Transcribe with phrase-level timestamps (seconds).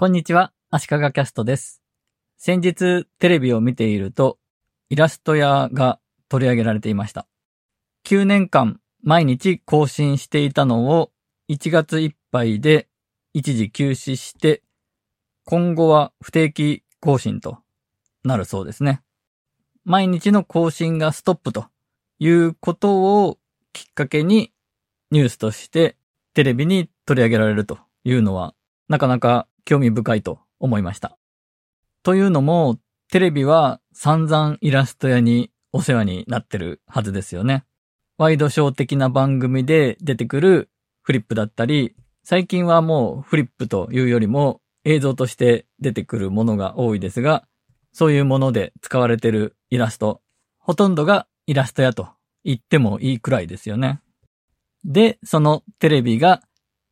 [0.00, 1.82] こんにちは、足利キャストです。
[2.36, 4.38] 先日テレビを見ていると、
[4.90, 7.26] イラスト屋が取り上げられていました。
[8.06, 11.10] 9年間毎日更新していたのを
[11.48, 12.86] 1月いっぱいで
[13.34, 14.62] 一時休止して、
[15.44, 17.58] 今後は不定期更新と
[18.22, 19.02] なるそうですね。
[19.84, 21.66] 毎日の更新がストップと
[22.20, 23.40] いうことを
[23.72, 24.52] きっかけに
[25.10, 25.96] ニュースとして
[26.34, 28.54] テレビに取り上げられるというのは
[28.86, 31.18] なかなか興味深いと思いました。
[32.02, 32.78] というのも、
[33.10, 37.66] テレビは散々イラスト屋にお世話になってるはずですよね。
[38.16, 40.70] ワイドショー的な番組で出てくる
[41.02, 47.46] フリップだったり、最近はもうフリップというよりも映像として出てくるものが多いですが、
[47.92, 50.22] そういうもので使われてるイラスト、
[50.56, 52.08] ほとんどがイラスト屋と
[52.42, 54.00] 言ってもいいくらいですよね。
[54.82, 56.42] で、そのテレビが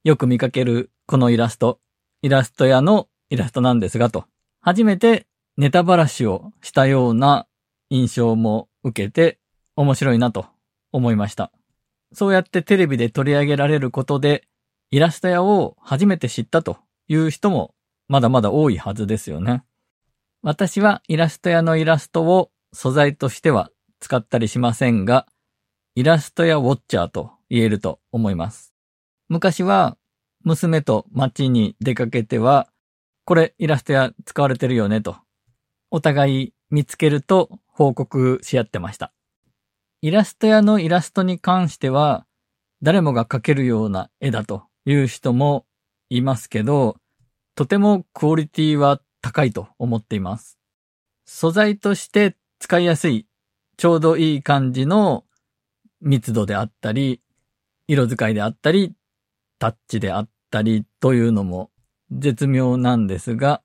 [0.04, 1.80] よく見かけるこのイラスト、
[2.26, 4.24] イラスト屋のイラストなんですがと、
[4.60, 7.46] 初めてネタばらしをしたような
[7.88, 9.38] 印象も受けて
[9.76, 10.46] 面白いなと
[10.90, 11.52] 思いました。
[12.12, 14.42] そうやってテレビで取り上げられることで、
[14.90, 17.76] イラスト屋を初めて知ったという人も
[18.08, 19.62] まだまだ多いはずですよね。
[20.42, 25.28] 私はイラスト屋のイラストを素材としては使ったりしませんが、
[25.94, 28.74] イラスト屋ウォッチャーと言えると思います。
[29.28, 29.96] 昔は
[30.46, 32.68] 娘と街に出かけては、
[33.24, 35.16] これイラスト屋使われてるよねと、
[35.90, 39.12] お互い見つけると報告し合ってました。
[40.02, 42.26] イラスト屋のイラストに関しては、
[42.80, 45.66] 誰もが描けるような絵だという人も
[46.10, 46.96] いますけど、
[47.56, 50.60] とてもクオリティは高いと思っています。
[51.24, 53.26] 素材として使いやすい、
[53.78, 55.24] ちょうどいい感じの
[56.00, 57.20] 密度であったり、
[57.88, 58.94] 色使いであったり、
[59.58, 61.70] タッチであったりというのも
[62.10, 63.62] 絶妙なんですが、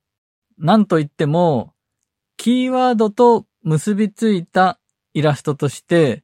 [0.58, 1.74] なんといっても、
[2.38, 4.80] キーワードと結びついた
[5.14, 6.24] イラストとして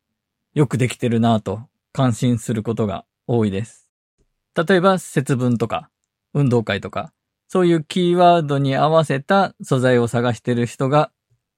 [0.54, 3.90] よくできてるなぁと感心することが多いです。
[4.56, 5.90] 例えば節分とか
[6.34, 7.14] 運動会とか、
[7.48, 11.12] そういうキーワードに合わせた素材を探してる人が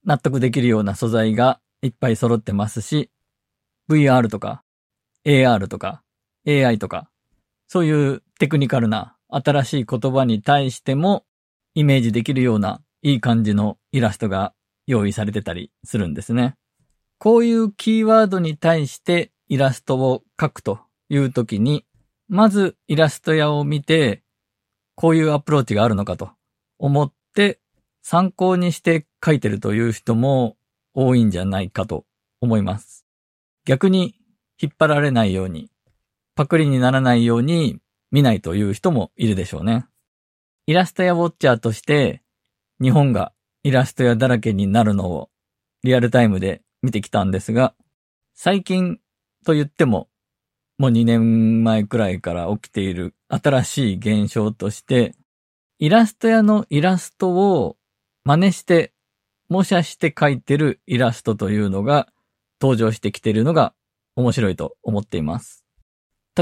[0.06, 3.10] 納得できるような素材がいっぱい揃ってますし、
[3.90, 4.64] VR とか
[5.26, 6.04] AR とか
[6.48, 7.10] AI とか、
[7.70, 11.24] そういうテクニカルな新しい言葉に対しても
[11.76, 14.54] イメージできるようないい感じのイラストが
[14.88, 16.56] 用意されてたりするんですね。
[17.20, 20.80] こういうキーワードに対してイラストを描くと
[21.10, 21.86] いうときに、
[22.28, 24.24] まずイラスト屋を見て、
[24.96, 26.32] こういうアプローチがあるのかと
[26.80, 27.60] 思って
[28.02, 30.58] 参考にして描いてるという人も
[30.94, 32.06] 多いんじゃないかと
[32.42, 33.06] 思います。
[33.66, 34.16] 逆に
[34.62, 35.70] 引っ張られないように、
[36.40, 37.80] パクリにならないように
[38.12, 39.88] 見ないという人もいるでしょうね。
[40.68, 42.22] イラスト屋ウォッチャーとして
[42.82, 43.34] 日本が
[43.64, 45.30] イラスト屋だらけになるのを
[45.84, 47.74] リアルタイムで見てきたんですが、
[48.36, 49.00] 最近
[49.46, 50.08] と言っても
[50.78, 55.16] もう2年前くらいから起きている新しい現象として、
[55.78, 57.76] イラスト屋のイラストを
[58.24, 58.94] 真似して
[59.50, 62.08] 模写して描いてるイラストというのが
[62.62, 63.74] 登場してきているのが
[64.16, 65.66] 面白いと思っています。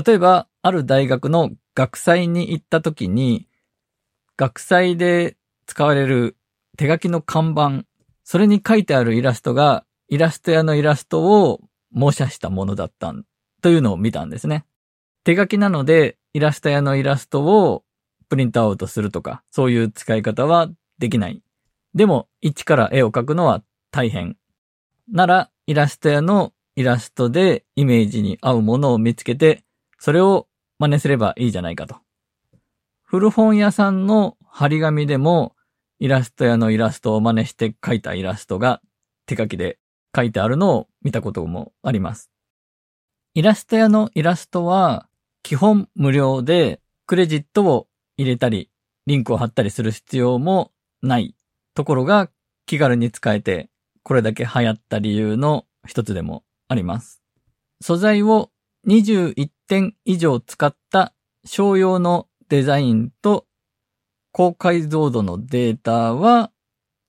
[0.05, 3.47] 例えば、ある大学の学祭に行った時に、
[4.35, 6.37] 学祭で使われる
[6.77, 7.83] 手書きの看板、
[8.23, 13.11] それに書いてあるイラストがイラスト屋のイラストを模写したものだった
[13.61, 14.65] というのを見たんですね。
[15.23, 17.83] 手書きなのでイラスト屋のイラストを
[18.29, 20.69] プリントアウトするとか、そういう使い方は
[20.99, 21.41] できない。
[21.95, 24.37] でも、一から絵を描くのは大変。
[25.11, 29.63] なら、イラスト屋のイラストでイメージに合うものを見つけて、
[29.97, 30.47] それを
[30.79, 31.97] 真似すればいいじゃないかと。
[33.03, 35.55] 古本屋さんの張り紙でも、
[35.99, 38.81] イラスト屋のイラストを真似して描いたイラストが
[39.25, 39.79] 手書きで
[40.15, 42.29] 書いてあるのを見たこともあります。
[43.33, 45.07] イラスト屋のイラストは
[45.43, 47.87] 基本無料でクレジットを
[48.17, 48.71] 入れたり
[49.05, 50.71] リンクを貼ったりする必要も
[51.01, 51.35] ない
[51.73, 52.29] ところが
[52.65, 53.69] 気軽に使えて
[54.03, 57.21] これだけ流行った理由の一つでもあります。
[57.81, 58.49] 素材を
[58.87, 61.13] 21点以上使った
[61.45, 63.45] 商用のデザインと
[64.31, 66.51] 高解像度のデータは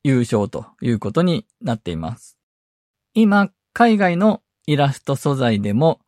[0.02, 2.38] 優勝ということになっています。
[3.14, 6.00] 今、海外のイラスト素材でも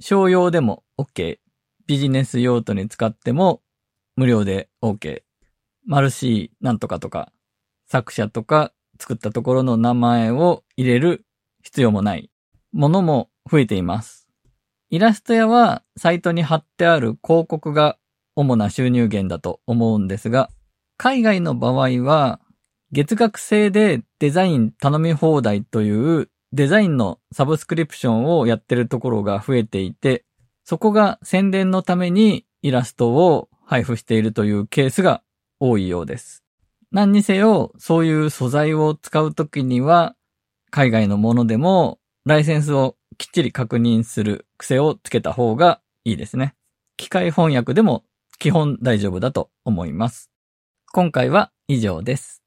[0.00, 1.38] 商用でも OK。
[1.86, 3.60] ビジネス用途に使っても
[4.16, 5.22] 無料で OK。
[5.86, 7.30] マルシーなんとかとか
[7.86, 11.26] 作者とか作ったところの名前を入れる
[11.62, 12.30] 必要もない
[12.72, 14.23] ものも増えています。
[14.94, 17.98] イラスト屋はサイトに貼ってある広告が
[18.36, 20.50] 主な収入源だと思うんですが、
[20.96, 22.38] 海外の場合は、
[22.92, 30.24] 月額制でデザイン頼み放題というデザインのサブスクリプションをやってるところが増えていて、
[30.62, 35.24] そこが宣伝のためにイラストを配布しているというケースが
[35.58, 36.44] 多いようです。
[36.92, 40.14] 何にせよ、そういう素材を使うときには、
[40.70, 46.54] 海外のものでもライセンスをきっちり確認する癖をつけた方がいいですね。
[46.96, 48.04] 機械翻訳でも
[48.38, 50.30] 基本大丈夫だと思います。
[50.92, 52.43] 今回は以上です。